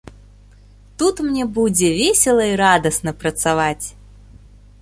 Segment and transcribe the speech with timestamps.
[0.99, 3.85] Тут мне будзе весела і радасна працаваць.